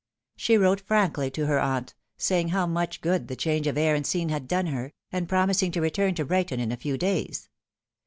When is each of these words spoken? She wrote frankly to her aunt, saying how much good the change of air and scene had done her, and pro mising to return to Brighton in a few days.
She 0.35 0.57
wrote 0.57 0.81
frankly 0.81 1.29
to 1.29 1.45
her 1.45 1.59
aunt, 1.59 1.93
saying 2.17 2.47
how 2.47 2.65
much 2.65 3.01
good 3.01 3.27
the 3.27 3.35
change 3.35 3.67
of 3.67 3.77
air 3.77 3.93
and 3.93 4.03
scene 4.03 4.29
had 4.29 4.47
done 4.47 4.65
her, 4.65 4.93
and 5.11 5.29
pro 5.29 5.45
mising 5.45 5.71
to 5.73 5.79
return 5.79 6.15
to 6.15 6.25
Brighton 6.25 6.59
in 6.59 6.71
a 6.71 6.75
few 6.75 6.97
days. 6.97 7.49